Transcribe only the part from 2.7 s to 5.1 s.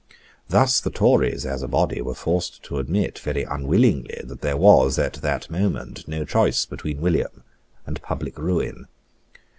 admit, very unwillingly, that there was,